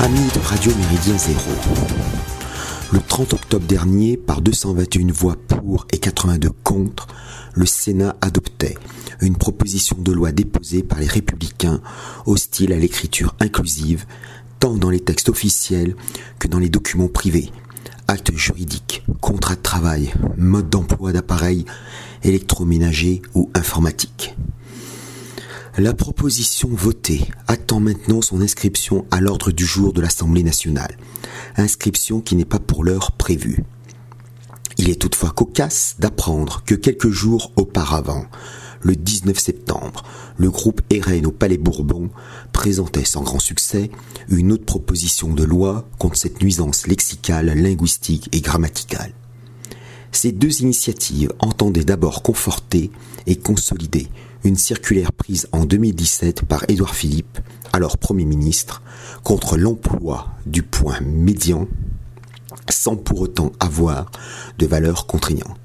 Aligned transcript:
Radio 0.00 0.72
Méridien 0.76 1.18
Zéro. 1.18 1.50
Le 2.90 3.00
30 3.00 3.34
octobre 3.34 3.66
dernier, 3.66 4.16
par 4.16 4.40
221 4.40 5.12
voix 5.12 5.36
pour 5.36 5.86
et 5.92 5.98
82 5.98 6.48
contre, 6.64 7.06
le 7.52 7.66
Sénat 7.66 8.16
adoptait 8.22 8.78
une 9.20 9.36
proposition 9.36 9.98
de 9.98 10.10
loi 10.10 10.32
déposée 10.32 10.82
par 10.82 11.00
les 11.00 11.06
républicains 11.06 11.82
hostile 12.24 12.72
à 12.72 12.78
l'écriture 12.78 13.34
inclusive, 13.40 14.06
tant 14.58 14.72
dans 14.72 14.88
les 14.88 15.00
textes 15.00 15.28
officiels 15.28 15.94
que 16.38 16.48
dans 16.48 16.58
les 16.58 16.70
documents 16.70 17.08
privés, 17.08 17.52
actes 18.08 18.34
juridiques, 18.34 19.04
contrats 19.20 19.56
de 19.56 19.60
travail, 19.60 20.14
mode 20.38 20.70
d'emploi 20.70 21.12
d'appareils 21.12 21.66
électroménagers 22.22 23.20
ou 23.34 23.50
informatiques. 23.52 24.34
La 25.78 25.94
proposition 25.94 26.68
votée 26.68 27.28
attend 27.46 27.78
maintenant 27.78 28.22
son 28.22 28.40
inscription 28.40 29.06
à 29.12 29.20
l'ordre 29.20 29.52
du 29.52 29.64
jour 29.64 29.92
de 29.92 30.00
l'Assemblée 30.00 30.42
nationale, 30.42 30.96
inscription 31.56 32.20
qui 32.20 32.34
n'est 32.34 32.44
pas 32.44 32.58
pour 32.58 32.82
l'heure 32.82 33.12
prévue. 33.12 33.62
Il 34.78 34.90
est 34.90 35.00
toutefois 35.00 35.30
cocasse 35.30 35.94
d'apprendre 36.00 36.64
que 36.66 36.74
quelques 36.74 37.10
jours 37.10 37.52
auparavant, 37.54 38.24
le 38.80 38.96
19 38.96 39.38
septembre, 39.38 40.02
le 40.38 40.50
groupe 40.50 40.80
RN 40.92 41.26
au 41.26 41.30
Palais 41.30 41.58
Bourbon 41.58 42.10
présentait 42.52 43.04
sans 43.04 43.22
grand 43.22 43.38
succès 43.38 43.90
une 44.28 44.50
autre 44.50 44.64
proposition 44.64 45.32
de 45.32 45.44
loi 45.44 45.88
contre 45.98 46.16
cette 46.16 46.42
nuisance 46.42 46.88
lexicale, 46.88 47.46
linguistique 47.46 48.28
et 48.32 48.40
grammaticale. 48.40 49.12
Ces 50.10 50.32
deux 50.32 50.62
initiatives 50.62 51.32
entendaient 51.38 51.84
d'abord 51.84 52.24
conforter 52.24 52.90
et 53.26 53.36
consolider 53.36 54.08
une 54.44 54.56
circulaire 54.56 55.12
prise 55.12 55.48
en 55.52 55.64
2017 55.64 56.44
par 56.44 56.64
Édouard 56.68 56.94
Philippe, 56.94 57.38
alors 57.72 57.98
Premier 57.98 58.24
ministre, 58.24 58.82
contre 59.22 59.56
l'emploi 59.56 60.28
du 60.46 60.62
point 60.62 61.00
médian 61.00 61.68
sans 62.68 62.96
pour 62.96 63.20
autant 63.20 63.52
avoir 63.60 64.10
de 64.58 64.66
valeur 64.66 65.06
contraignante. 65.06 65.58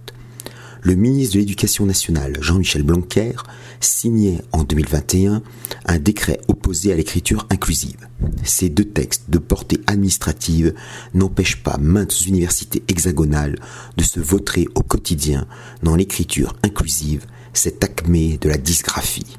Le 0.82 0.96
ministre 0.96 1.34
de 1.34 1.40
l'Éducation 1.40 1.86
nationale, 1.86 2.38
Jean-Michel 2.42 2.84
Blanquer, 2.84 3.34
signait 3.80 4.42
en 4.52 4.64
2021 4.64 5.42
un 5.86 5.98
décret 5.98 6.40
opposé 6.48 6.94
à 6.94 6.96
l'écriture 6.96 7.48
inclusive. 7.50 8.08
Ces 8.44 8.70
deux 8.70 8.86
textes 8.86 9.30
de 9.30 9.40
portée 9.40 9.80
administrative 9.88 10.76
n'empêchent 11.16 11.64
pas 11.64 11.78
maintes 11.80 12.28
universités 12.28 12.84
hexagonales 12.88 13.58
de 13.98 14.04
se 14.04 14.20
voter 14.20 14.68
au 14.76 14.84
quotidien 14.84 15.48
dans 15.82 15.96
l'écriture 15.96 16.56
inclusive 16.62 17.26
cette 17.58 17.84
acmé 17.84 18.38
de 18.40 18.50
la 18.50 18.58
dysgraphie. 18.58 19.38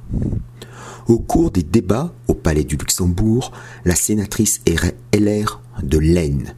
Au 1.08 1.18
cours 1.18 1.50
des 1.50 1.62
débats 1.62 2.12
au 2.26 2.34
Palais 2.34 2.64
du 2.64 2.76
Luxembourg, 2.76 3.52
la 3.84 3.94
sénatrice 3.94 4.60
LR 4.66 5.60
de 5.82 5.98
l'Aisne, 5.98 6.54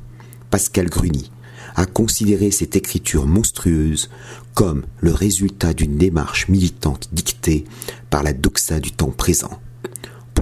Pascal 0.50 0.88
Gruny, 0.88 1.30
a 1.76 1.86
considéré 1.86 2.50
cette 2.50 2.74
écriture 2.74 3.26
monstrueuse 3.26 4.10
comme 4.54 4.84
le 5.00 5.12
résultat 5.12 5.74
d'une 5.74 5.96
démarche 5.96 6.48
militante 6.48 7.08
dictée 7.12 7.64
par 8.10 8.22
la 8.22 8.32
doxa 8.32 8.80
du 8.80 8.92
temps 8.92 9.10
présent. 9.10 9.60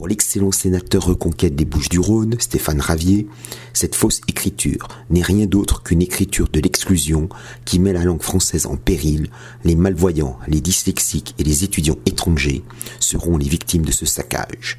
L'excellent 0.07 0.53
sénateur 0.53 1.05
reconquête 1.05 1.57
des 1.57 1.65
Bouches-du-Rhône, 1.65 2.37
Stéphane 2.39 2.81
Ravier, 2.81 3.27
cette 3.73 3.97
fausse 3.97 4.21
écriture 4.29 4.87
n'est 5.11 5.23
rien 5.23 5.47
d'autre 5.47 5.83
qu'une 5.83 6.01
écriture 6.01 6.49
de 6.49 6.61
l'exclusion 6.61 7.29
qui 7.65 7.81
met 7.81 7.93
la 7.93 8.05
langue 8.05 8.23
française 8.23 8.67
en 8.67 8.77
péril. 8.77 9.31
Les 9.65 9.75
malvoyants, 9.75 10.39
les 10.47 10.61
dyslexiques 10.61 11.35
et 11.39 11.45
les 11.45 11.65
étudiants 11.65 11.99
étrangers 12.07 12.63
seront 13.01 13.37
les 13.37 13.49
victimes 13.49 13.85
de 13.85 13.91
ce 13.91 14.07
saccage. 14.07 14.79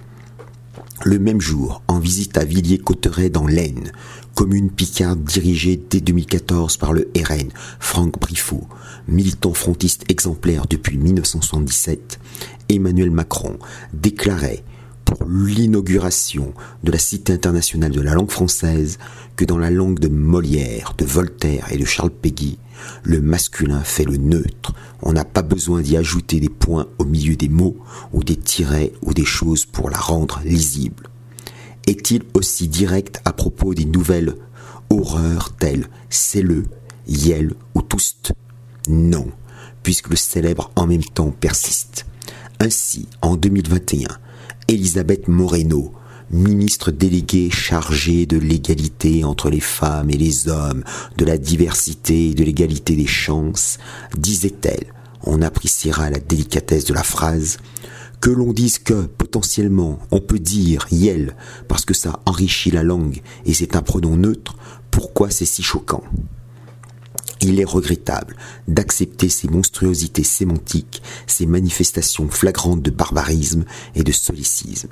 Le 1.03 1.19
même 1.19 1.41
jour, 1.41 1.81
en 1.87 1.99
visite 1.99 2.37
à 2.37 2.45
Villiers-Cotterêts 2.45 3.29
dans 3.29 3.47
l'Aisne, 3.47 3.91
commune 4.33 4.71
picarde 4.71 5.23
dirigée 5.23 5.81
dès 5.89 5.99
2014 5.99 6.77
par 6.77 6.93
le 6.93 7.11
RN, 7.17 7.49
Franck 7.79 8.19
Briffaut, 8.19 8.67
militant 9.07 9.53
frontiste 9.53 10.05
exemplaire 10.09 10.65
depuis 10.67 10.97
1977, 10.97 12.19
Emmanuel 12.69 13.11
Macron 13.11 13.57
déclarait 13.93 14.63
pour 15.07 15.25
l'inauguration 15.25 16.53
de 16.83 16.91
la 16.91 16.99
Cité 16.99 17.31
internationale 17.31 17.91
de 17.91 18.01
la 18.01 18.13
langue 18.13 18.29
française 18.29 18.99
que 19.37 19.45
dans 19.45 19.57
la 19.57 19.71
langue 19.71 19.99
de 19.99 20.09
Molière, 20.09 20.95
de 20.97 21.05
Voltaire 21.05 21.71
et 21.71 21.77
de 21.77 21.85
Charles 21.85 22.11
Péguy, 22.11 22.59
le 23.03 23.21
masculin 23.21 23.79
fait 23.79 24.03
le 24.03 24.17
neutre. 24.17 24.73
On 25.01 25.13
n'a 25.13 25.23
pas 25.23 25.43
besoin 25.43 25.81
d'y 25.81 25.95
ajouter 25.95 26.41
des 26.41 26.49
points 26.49 26.87
au 26.97 27.05
milieu 27.05 27.37
des 27.37 27.47
mots 27.47 27.77
ou 28.11 28.25
des 28.25 28.35
tirets 28.35 28.91
ou 29.01 29.13
des 29.13 29.23
choses 29.23 29.65
pour 29.65 29.89
la 29.89 29.97
rendre 29.97 30.41
lisible. 30.43 31.07
Est-il 31.87 32.23
aussi 32.33 32.67
direct 32.67 33.21
à 33.23 33.31
propos 33.31 33.73
des 33.73 33.85
nouvelles 33.85 34.35
horreurs 34.89 35.55
telles 35.55 35.87
c'est 36.09 36.41
le, 36.41 36.65
yel 37.07 37.53
ou 37.75 37.81
toust? 37.81 38.33
Non, 38.89 39.27
puisque 39.83 40.09
le 40.09 40.17
célèbre 40.17 40.69
en 40.75 40.85
même 40.85 41.05
temps 41.05 41.31
persiste. 41.31 42.05
Ainsi, 42.59 43.07
en 43.21 43.37
2021, 43.37 44.07
Elisabeth 44.69 45.29
Moreno, 45.29 45.93
ministre 46.29 46.91
déléguée 46.91 47.49
chargée 47.49 48.25
de 48.25 48.37
l'égalité 48.37 49.23
entre 49.23 49.49
les 49.49 49.61
femmes 49.61 50.09
et 50.09 50.17
les 50.17 50.49
hommes, 50.49 50.83
de 51.17 51.23
la 51.23 51.37
diversité 51.37 52.31
et 52.31 52.33
de 52.33 52.43
l'égalité 52.43 52.97
des 52.97 53.07
chances, 53.07 53.77
disait-elle, 54.17 54.91
on 55.23 55.41
appréciera 55.41 56.09
la 56.09 56.19
délicatesse 56.19 56.83
de 56.83 56.93
la 56.93 57.03
phrase, 57.03 57.59
que 58.19 58.29
l'on 58.29 58.51
dise 58.51 58.77
que, 58.77 59.05
potentiellement, 59.05 59.99
on 60.11 60.19
peut 60.19 60.39
dire 60.39 60.85
yel 60.91 61.37
parce 61.69 61.85
que 61.85 61.93
ça 61.93 62.19
enrichit 62.25 62.71
la 62.71 62.83
langue 62.83 63.21
et 63.45 63.53
c'est 63.53 63.77
un 63.77 63.81
pronom 63.81 64.17
neutre, 64.17 64.57
pourquoi 64.91 65.29
c'est 65.29 65.45
si 65.45 65.63
choquant? 65.63 66.03
Il 67.41 67.59
est 67.59 67.65
regrettable 67.65 68.35
d'accepter 68.67 69.29
ces 69.29 69.47
monstruosités 69.47 70.23
sémantiques, 70.23 71.01
ces 71.27 71.45
manifestations 71.45 72.29
flagrantes 72.29 72.81
de 72.81 72.91
barbarisme 72.91 73.65
et 73.95 74.03
de 74.03 74.11
solécisme. 74.11 74.89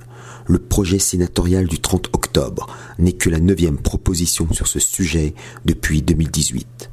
Le 0.47 0.59
projet 0.59 0.99
sénatorial 0.99 1.67
du 1.67 1.79
30 1.79 2.09
octobre 2.13 2.67
n'est 2.99 3.13
que 3.13 3.29
la 3.29 3.39
neuvième 3.39 3.77
proposition 3.77 4.47
sur 4.51 4.67
ce 4.67 4.79
sujet 4.79 5.33
depuis 5.65 6.01
2018 6.01 6.91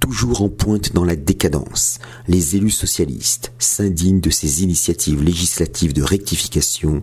toujours 0.00 0.42
en 0.42 0.48
pointe 0.48 0.92
dans 0.94 1.04
la 1.04 1.14
décadence, 1.14 1.98
les 2.26 2.56
élus 2.56 2.70
socialistes 2.70 3.52
s'indignent 3.58 4.20
de 4.20 4.30
ces 4.30 4.62
initiatives 4.64 5.22
législatives 5.22 5.92
de 5.92 6.02
rectification 6.02 7.02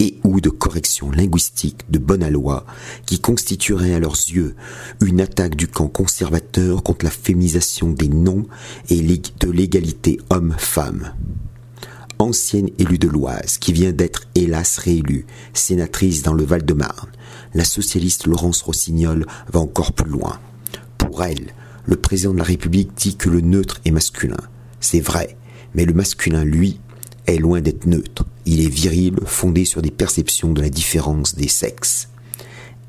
et 0.00 0.18
ou 0.24 0.40
de 0.40 0.48
correction 0.48 1.10
linguistique 1.10 1.82
de 1.90 1.98
bonne 1.98 2.26
loi 2.28 2.66
qui 3.06 3.20
constitueraient 3.20 3.94
à 3.94 4.00
leurs 4.00 4.14
yeux 4.14 4.56
une 5.00 5.20
attaque 5.20 5.54
du 5.54 5.68
camp 5.68 5.88
conservateur 5.88 6.82
contre 6.82 7.04
la 7.04 7.10
féminisation 7.10 7.90
des 7.90 8.08
noms 8.08 8.46
et 8.88 9.00
de 9.00 9.50
l'égalité 9.50 10.18
homme-femme 10.30 11.12
ancienne 12.18 12.70
élue 12.78 12.98
de 12.98 13.06
l'Oise, 13.06 13.58
qui 13.58 13.72
vient 13.72 13.92
d'être 13.92 14.24
hélas 14.34 14.78
réélue, 14.78 15.24
sénatrice 15.54 16.22
dans 16.22 16.32
le 16.32 16.44
Val-de-Marne, 16.44 17.10
la 17.54 17.64
socialiste 17.64 18.26
Laurence 18.26 18.62
Rossignol 18.62 19.24
va 19.52 19.60
encore 19.60 19.92
plus 19.92 20.10
loin. 20.10 20.40
Pour 20.98 21.22
elle, 21.22 21.54
le 21.88 21.96
président 21.96 22.34
de 22.34 22.38
la 22.38 22.44
République 22.44 22.90
dit 22.96 23.16
que 23.16 23.30
le 23.30 23.40
neutre 23.40 23.80
est 23.86 23.90
masculin. 23.90 24.36
C'est 24.78 25.00
vrai, 25.00 25.38
mais 25.74 25.86
le 25.86 25.94
masculin, 25.94 26.44
lui, 26.44 26.80
est 27.26 27.38
loin 27.38 27.62
d'être 27.62 27.86
neutre. 27.86 28.26
Il 28.44 28.60
est 28.60 28.68
viril, 28.68 29.16
fondé 29.24 29.64
sur 29.64 29.80
des 29.80 29.90
perceptions 29.90 30.52
de 30.52 30.60
la 30.60 30.68
différence 30.68 31.34
des 31.34 31.48
sexes. 31.48 32.10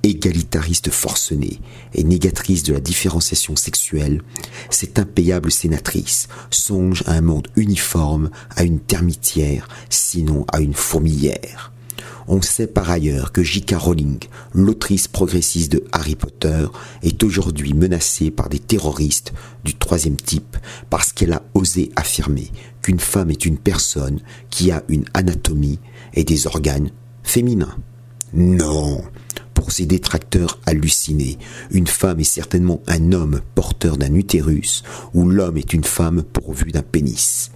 Égalitariste 0.03 0.89
forcenée 0.89 1.61
et 1.93 2.03
négatrice 2.03 2.63
de 2.63 2.73
la 2.73 2.81
différenciation 2.81 3.55
sexuelle, 3.55 4.21
cette 4.69 4.99
impayable 4.99 5.49
sénatrice 5.49 6.27
songe 6.51 7.03
à 7.05 7.13
un 7.13 7.21
monde 7.21 7.47
uniforme, 7.55 8.29
à 8.57 8.63
une 8.63 8.79
termitière, 8.79 9.69
sinon 9.89 10.45
à 10.51 10.59
une 10.59 10.73
fourmilière. 10.73 11.71
On 12.31 12.43
sait 12.43 12.67
par 12.67 12.91
ailleurs 12.91 13.31
que 13.31 13.41
J.K. 13.41 13.73
Rowling, 13.73 14.19
l'autrice 14.53 15.07
progressiste 15.07 15.71
de 15.71 15.83
Harry 15.91 16.15
Potter, 16.15 16.67
est 17.01 17.23
aujourd'hui 17.23 17.73
menacée 17.73 18.29
par 18.29 18.49
des 18.49 18.59
terroristes 18.59 19.33
du 19.63 19.73
troisième 19.73 20.15
type 20.15 20.55
parce 20.91 21.11
qu'elle 21.11 21.33
a 21.33 21.41
osé 21.55 21.91
affirmer 21.95 22.51
qu'une 22.83 22.99
femme 22.99 23.31
est 23.31 23.47
une 23.47 23.57
personne 23.57 24.19
qui 24.51 24.69
a 24.69 24.83
une 24.89 25.05
anatomie 25.15 25.79
et 26.13 26.23
des 26.23 26.45
organes 26.45 26.91
féminins. 27.23 27.75
Non 28.31 29.01
pour 29.55 29.71
ces 29.73 29.85
détracteurs 29.85 30.57
hallucinés, 30.65 31.37
une 31.71 31.87
femme 31.87 32.21
est 32.21 32.23
certainement 32.23 32.81
un 32.87 33.11
homme 33.11 33.41
porteur 33.55 33.97
d'un 33.97 34.13
utérus, 34.13 34.83
ou 35.13 35.27
l'homme 35.27 35.57
est 35.57 35.73
une 35.73 35.83
femme 35.83 36.23
pourvue 36.23 36.71
d'un 36.71 36.81
pénis. 36.81 37.51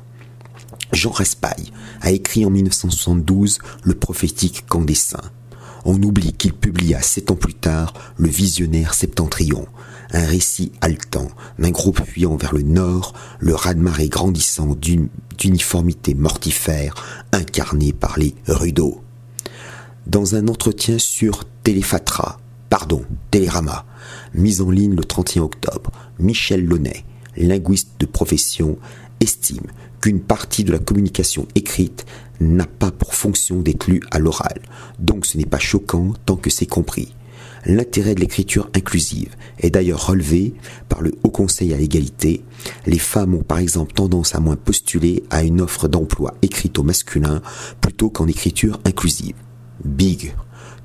Jean 0.93 1.11
Raspail 1.11 1.71
a 2.01 2.11
écrit 2.11 2.45
en 2.45 2.51
1972 2.51 3.59
le 3.83 3.95
prophétique 3.95 4.65
Candessin. 4.67 5.21
On 5.85 6.01
oublie 6.01 6.33
qu'il 6.33 6.53
publia 6.53 7.01
sept 7.01 7.31
ans 7.31 7.35
plus 7.35 7.55
tard 7.55 7.93
Le 8.15 8.29
Visionnaire 8.29 8.93
septentrion, 8.93 9.67
un 10.11 10.25
récit 10.25 10.71
haletant 10.81 11.27
d'un 11.59 11.71
groupe 11.71 12.01
fuyant 12.05 12.37
vers 12.37 12.53
le 12.53 12.61
nord, 12.61 13.13
le 13.39 13.55
raz-de-marée 13.55 14.07
grandissant 14.07 14.77
d'uniformité 15.37 16.13
mortifère 16.13 16.93
incarnée 17.33 17.91
par 17.91 18.17
les 18.17 18.35
Rudeaux. 18.47 19.01
Dans 20.05 20.35
un 20.35 20.47
entretien 20.47 20.99
sur 20.99 21.43
Téléphatra, 21.63 22.39
pardon, 22.69 23.03
Télérama, 23.31 23.85
mise 24.35 24.61
en 24.61 24.69
ligne 24.69 24.95
le 24.95 25.03
31 25.03 25.43
octobre, 25.43 25.91
Michel 26.19 26.65
Launay, 26.65 27.03
linguiste 27.35 27.91
de 27.99 28.05
profession, 28.05 28.77
estime 29.23 29.65
qu'une 30.01 30.19
partie 30.19 30.63
de 30.63 30.71
la 30.71 30.79
communication 30.79 31.47
écrite 31.55 32.05
n'a 32.39 32.65
pas 32.65 32.91
pour 32.91 33.15
fonction 33.15 33.61
d'être 33.61 33.87
lue 33.87 34.01
à 34.11 34.19
l'oral, 34.19 34.61
donc 34.99 35.25
ce 35.25 35.37
n'est 35.37 35.45
pas 35.45 35.59
choquant 35.59 36.13
tant 36.25 36.35
que 36.35 36.49
c'est 36.49 36.65
compris. 36.65 37.13
L'intérêt 37.65 38.13
de 38.13 38.19
l'écriture 38.19 38.69
inclusive 38.75 39.35
est 39.59 39.69
d'ailleurs 39.69 40.07
relevé 40.07 40.53
par 40.89 41.01
le 41.01 41.13
Haut 41.23 41.29
Conseil 41.29 41.73
à 41.73 41.77
l'égalité. 41.77 42.43
Les 42.85 42.99
femmes 42.99 43.35
ont 43.35 43.43
par 43.43 43.59
exemple 43.59 43.93
tendance 43.93 44.35
à 44.35 44.41
moins 44.41 44.57
postuler 44.57 45.23
à 45.29 45.43
une 45.43 45.61
offre 45.61 45.87
d'emploi 45.87 46.33
écrite 46.41 46.77
au 46.77 46.83
masculin 46.83 47.41
plutôt 47.79 48.09
qu'en 48.09 48.27
écriture 48.27 48.79
inclusive. 48.85 49.35
Big. 49.85 50.33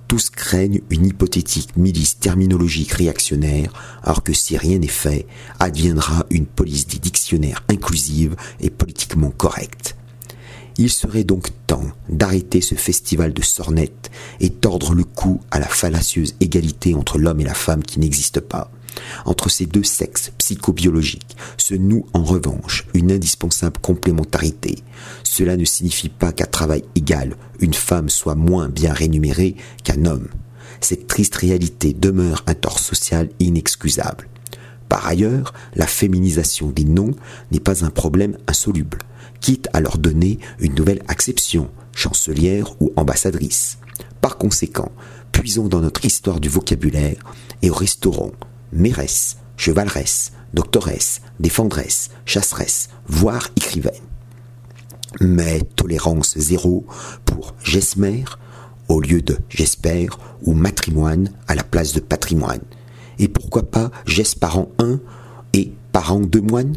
Tous 0.08 0.30
craignent 0.30 0.80
une 0.88 1.04
hypothétique 1.04 1.76
milice 1.76 2.18
terminologique 2.18 2.92
réactionnaire, 2.92 3.70
alors 4.02 4.22
que 4.22 4.32
si 4.32 4.56
rien 4.56 4.78
n'est 4.78 4.86
fait, 4.86 5.26
adviendra 5.58 6.24
une 6.30 6.46
police 6.46 6.86
des 6.86 6.98
dictionnaires 6.98 7.62
inclusive 7.68 8.34
et 8.58 8.70
politiquement 8.70 9.30
correcte. 9.30 9.96
Il 10.78 10.90
serait 10.90 11.24
donc 11.24 11.48
temps 11.66 11.84
d'arrêter 12.08 12.62
ce 12.62 12.74
festival 12.74 13.34
de 13.34 13.42
sornettes 13.42 14.10
et 14.40 14.48
tordre 14.48 14.94
le 14.94 15.04
cou 15.04 15.40
à 15.50 15.58
la 15.58 15.66
fallacieuse 15.66 16.36
égalité 16.40 16.94
entre 16.94 17.18
l'homme 17.18 17.40
et 17.40 17.44
la 17.44 17.52
femme 17.52 17.82
qui 17.82 18.00
n'existe 18.00 18.40
pas. 18.40 18.70
Entre 19.24 19.48
ces 19.48 19.66
deux 19.66 19.82
sexes 19.84 20.32
psychobiologiques 20.38 21.36
se 21.56 21.74
noue 21.74 22.06
en 22.12 22.22
revanche 22.22 22.86
une 22.94 23.12
indispensable 23.12 23.78
complémentarité. 23.80 24.78
Cela 25.24 25.56
ne 25.56 25.64
signifie 25.64 26.08
pas 26.08 26.32
qu'à 26.32 26.46
travail 26.46 26.84
égal, 26.94 27.36
une 27.60 27.74
femme 27.74 28.08
soit 28.08 28.34
moins 28.34 28.68
bien 28.68 28.92
rémunérée 28.92 29.56
qu'un 29.84 30.04
homme. 30.04 30.28
Cette 30.80 31.06
triste 31.06 31.36
réalité 31.36 31.92
demeure 31.92 32.44
un 32.46 32.54
tort 32.54 32.78
social 32.78 33.28
inexcusable. 33.40 34.28
Par 34.88 35.06
ailleurs, 35.06 35.52
la 35.74 35.86
féminisation 35.86 36.70
des 36.70 36.84
noms 36.84 37.14
n'est 37.52 37.60
pas 37.60 37.84
un 37.84 37.90
problème 37.90 38.38
insoluble 38.46 38.98
quitte 39.40 39.68
à 39.72 39.80
leur 39.80 39.98
donner 39.98 40.38
une 40.58 40.74
nouvelle 40.74 41.02
acception, 41.08 41.70
chancelière 41.94 42.80
ou 42.80 42.92
ambassadrice. 42.96 43.78
Par 44.20 44.36
conséquent, 44.36 44.92
puisons 45.32 45.68
dans 45.68 45.80
notre 45.80 46.04
histoire 46.04 46.40
du 46.40 46.48
vocabulaire 46.48 47.22
et 47.62 47.70
restaurons 47.70 48.32
mairesse, 48.72 49.38
chevaleresse, 49.56 50.32
doctoresse, 50.54 51.20
défendresse, 51.40 52.10
chasseresse, 52.24 52.88
voire 53.06 53.48
écrivaine. 53.56 53.92
Mais 55.20 55.60
tolérance 55.76 56.36
zéro 56.38 56.86
pour 57.24 57.54
gesmer 57.62 58.24
au 58.88 59.00
lieu 59.00 59.22
de 59.22 59.38
j'espère 59.48 60.18
ou 60.42 60.54
matrimoine 60.54 61.30
à 61.46 61.54
la 61.54 61.64
place 61.64 61.92
de 61.92 62.00
patrimoine. 62.00 62.60
Et 63.18 63.28
pourquoi 63.28 63.70
pas 63.70 63.90
parent 64.40 64.68
un 64.78 65.00
et 65.52 65.72
parent 65.92 66.20
de 66.20 66.40
moine 66.40 66.76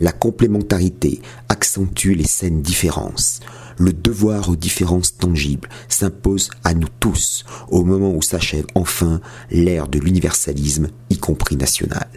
la 0.00 0.12
complémentarité 0.12 1.20
accentue 1.48 2.12
les 2.12 2.26
saines 2.26 2.62
différences. 2.62 3.40
Le 3.78 3.92
devoir 3.92 4.48
aux 4.48 4.56
différences 4.56 5.16
tangibles 5.16 5.68
s'impose 5.88 6.50
à 6.64 6.72
nous 6.72 6.88
tous 7.00 7.44
au 7.68 7.84
moment 7.84 8.14
où 8.14 8.22
s'achève 8.22 8.66
enfin 8.74 9.20
l'ère 9.50 9.88
de 9.88 9.98
l'universalisme, 9.98 10.88
y 11.10 11.18
compris 11.18 11.56
national. 11.56 12.08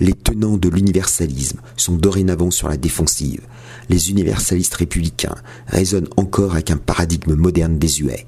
Les 0.00 0.12
tenants 0.12 0.56
de 0.56 0.68
l'universalisme 0.68 1.60
sont 1.76 1.96
dorénavant 1.96 2.50
sur 2.50 2.68
la 2.68 2.76
défensive. 2.76 3.40
Les 3.88 4.10
universalistes 4.10 4.74
républicains 4.74 5.36
raisonnent 5.66 6.08
encore 6.16 6.52
avec 6.52 6.70
un 6.70 6.76
paradigme 6.76 7.34
moderne 7.34 7.78
désuet. 7.78 8.26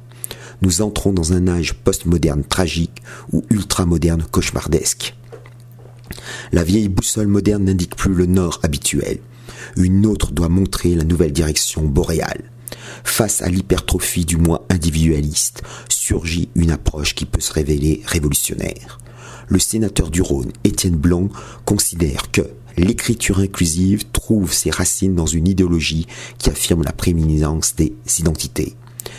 Nous 0.63 0.83
entrons 0.83 1.13
dans 1.13 1.33
un 1.33 1.49
âge 1.49 1.75
postmoderne 1.75 2.45
tragique 2.45 3.03
ou 3.33 3.45
ultramoderne 3.51 4.25
cauchemardesque. 4.31 5.15
La 6.53 6.65
vieille 6.65 6.89
boussole 6.89 7.27
moderne 7.27 7.65
n'indique 7.65 7.97
plus 7.97 8.15
le 8.15 8.27
nord 8.27 8.61
habituel. 8.63 9.19
Une 9.77 10.07
autre 10.07 10.33
doit 10.33 10.49
montrer 10.49 10.95
la 10.95 11.05
nouvelle 11.05 11.33
direction 11.33 11.85
boréale. 11.85 12.51
Face 13.05 13.43
à 13.43 13.49
l'hypertrophie 13.49 14.25
du 14.25 14.37
moi 14.37 14.67
individualiste, 14.69 15.63
surgit 15.89 16.49
une 16.55 16.71
approche 16.71 17.15
qui 17.15 17.25
peut 17.25 17.41
se 17.41 17.53
révéler 17.53 18.03
révolutionnaire. 18.07 18.99
Le 19.49 19.59
sénateur 19.59 20.11
du 20.11 20.23
Rhône, 20.23 20.53
Étienne 20.65 20.97
Blanc, 20.97 21.29
considère 21.65 22.31
que 22.31 22.43
l'écriture 22.77 23.39
inclusive 23.39 24.05
trouve 24.11 24.53
ses 24.53 24.71
racines 24.71 25.15
dans 25.15 25.27
une 25.27 25.49
idéologie 25.49 26.07
qui 26.39 26.51
affirme 26.51 26.83
la 26.83 26.93
prééminence 26.93 27.77
des 27.77 27.95
identités. 28.19 28.75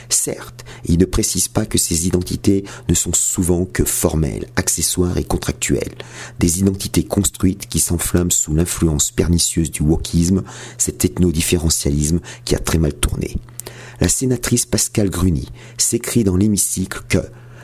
Certes, 0.10 0.66
il 0.86 0.98
ne 0.98 1.06
précise 1.06 1.48
pas 1.48 1.66
que 1.66 1.78
ces 1.78 2.08
identités 2.08 2.64
ne 2.88 2.94
sont 2.94 3.14
souvent 3.14 3.66
que 3.66 3.84
formelles, 3.84 4.48
accessoires 4.56 5.18
et 5.18 5.24
contractuelles. 5.24 5.96
Des 6.40 6.60
identités 6.60 7.04
construites 7.04 7.68
qui 7.68 7.80
s'enflamment 7.80 8.32
sous 8.32 8.54
l'influence 8.54 9.12
pernicieuse 9.12 9.72
du 9.72 9.84
wokisme, 9.84 10.44
cet 10.78 11.04
ethno-différentialisme 11.04 12.20
qui 12.46 12.56
a 12.56 12.60
très 12.60 12.78
mal 12.78 12.94
tourné. 12.94 13.36
La 14.00 14.08
sénatrice 14.08 14.66
Pascale 14.66 15.10
Gruny 15.10 15.50
s'écrit 15.78 16.24
dans 16.24 16.38
l'hémicycle 16.38 17.02
que 17.10 17.20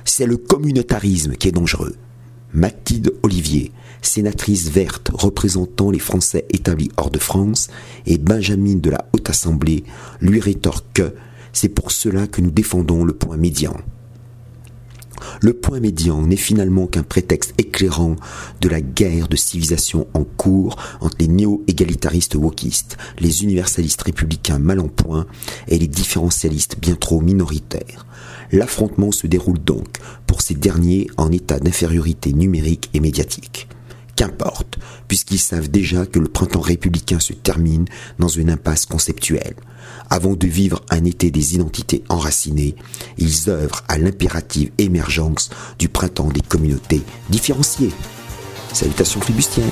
c'est 0.05 0.25
le 0.25 0.37
communautarisme 0.37 1.33
qui 1.35 1.47
est 1.47 1.51
dangereux. 1.51 1.95
Mathilde 2.53 3.13
Olivier, 3.23 3.71
sénatrice 4.01 4.69
verte 4.69 5.09
représentant 5.13 5.91
les 5.91 5.99
Français 5.99 6.45
établis 6.49 6.91
hors 6.97 7.09
de 7.09 7.19
France, 7.19 7.69
et 8.05 8.17
Benjamin 8.17 8.75
de 8.75 8.89
la 8.89 9.07
Haute 9.13 9.29
Assemblée 9.29 9.83
lui 10.21 10.39
rétorquent 10.39 10.93
que 10.93 11.13
c'est 11.53 11.69
pour 11.69 11.91
cela 11.91 12.27
que 12.27 12.41
nous 12.41 12.51
défendons 12.51 13.05
le 13.05 13.13
point 13.13 13.37
médian. 13.37 13.75
Le 15.41 15.53
point 15.53 15.79
médian 15.79 16.21
n'est 16.21 16.35
finalement 16.35 16.87
qu'un 16.87 17.03
prétexte 17.03 17.53
éclairant 17.57 18.15
de 18.61 18.69
la 18.69 18.81
guerre 18.81 19.27
de 19.27 19.35
civilisation 19.35 20.07
en 20.13 20.23
cours 20.23 20.75
entre 20.99 21.17
les 21.19 21.27
néo-égalitaristes 21.27 22.35
wokistes, 22.35 22.97
les 23.19 23.43
universalistes 23.43 24.01
républicains 24.01 24.59
mal 24.59 24.79
en 24.79 24.87
point 24.87 25.25
et 25.67 25.79
les 25.79 25.87
différentialistes 25.87 26.77
bien 26.79 26.95
trop 26.95 27.21
minoritaires. 27.21 28.05
L'affrontement 28.51 29.11
se 29.11 29.27
déroule 29.27 29.59
donc 29.59 29.97
pour 30.27 30.41
ces 30.41 30.55
derniers 30.55 31.07
en 31.17 31.31
état 31.31 31.59
d'infériorité 31.59 32.33
numérique 32.33 32.89
et 32.93 32.99
médiatique. 32.99 33.67
Qu'importe, 34.15 34.77
puisqu'ils 35.07 35.39
savent 35.39 35.69
déjà 35.69 36.05
que 36.05 36.19
le 36.19 36.27
printemps 36.27 36.61
républicain 36.61 37.19
se 37.19 37.33
termine 37.33 37.85
dans 38.19 38.27
une 38.27 38.51
impasse 38.51 38.85
conceptuelle. 38.85 39.55
Avant 40.09 40.35
de 40.35 40.47
vivre 40.47 40.81
un 40.91 41.03
été 41.05 41.31
des 41.31 41.55
identités 41.55 42.03
enracinées, 42.09 42.75
ils 43.17 43.49
œuvrent 43.49 43.83
à 43.87 43.97
l'impérative 43.97 44.71
émergence 44.77 45.49
du 45.79 45.89
printemps 45.89 46.29
des 46.29 46.41
communautés 46.41 47.01
différenciées. 47.29 47.91
Salutations 48.71 49.21
flibustiennes 49.21 49.71